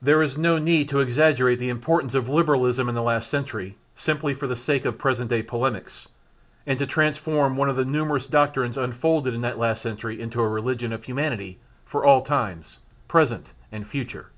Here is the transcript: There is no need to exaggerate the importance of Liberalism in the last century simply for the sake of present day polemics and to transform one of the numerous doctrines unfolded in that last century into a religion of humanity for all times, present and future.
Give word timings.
There 0.00 0.22
is 0.22 0.38
no 0.38 0.56
need 0.56 0.88
to 0.88 1.00
exaggerate 1.00 1.58
the 1.58 1.68
importance 1.68 2.14
of 2.14 2.26
Liberalism 2.26 2.88
in 2.88 2.94
the 2.94 3.02
last 3.02 3.28
century 3.28 3.76
simply 3.94 4.32
for 4.32 4.46
the 4.46 4.56
sake 4.56 4.86
of 4.86 4.96
present 4.96 5.28
day 5.28 5.42
polemics 5.42 6.08
and 6.66 6.78
to 6.78 6.86
transform 6.86 7.54
one 7.58 7.68
of 7.68 7.76
the 7.76 7.84
numerous 7.84 8.26
doctrines 8.26 8.78
unfolded 8.78 9.34
in 9.34 9.42
that 9.42 9.58
last 9.58 9.82
century 9.82 10.18
into 10.22 10.40
a 10.40 10.48
religion 10.48 10.90
of 10.90 11.04
humanity 11.04 11.58
for 11.84 12.02
all 12.02 12.22
times, 12.22 12.78
present 13.08 13.52
and 13.70 13.86
future. 13.86 14.28